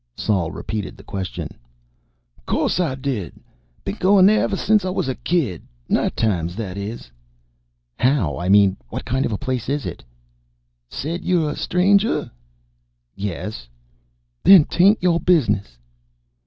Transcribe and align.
Sol 0.17 0.49
repeated 0.51 0.97
the 0.97 1.03
question. 1.03 1.47
"Course 2.47 2.79
I 2.79 2.95
did. 2.95 3.35
Been 3.85 3.97
goin' 3.97 4.25
there 4.25 4.43
ever 4.45 4.55
since 4.57 4.83
I 4.83 4.89
was 4.89 5.07
a 5.07 5.13
kid. 5.13 5.61
Night 5.87 6.17
times, 6.17 6.55
that 6.55 6.75
is." 6.75 7.11
"How 7.99 8.35
I 8.39 8.49
mean, 8.49 8.77
what 8.89 9.05
kind 9.05 9.27
of 9.27 9.39
place 9.39 9.69
is 9.69 9.85
it?" 9.85 10.03
"Said 10.89 11.23
you're 11.23 11.51
a 11.51 11.55
stranger?" 11.55 12.31
"Yes." 13.13 13.67
"Then 14.43 14.65
'tain't 14.65 15.03
your 15.03 15.19
business." 15.19 15.77